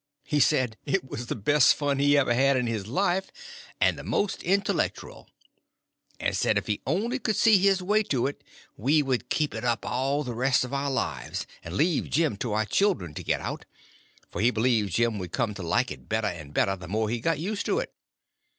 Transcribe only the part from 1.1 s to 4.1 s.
the best fun he ever had in his life, and the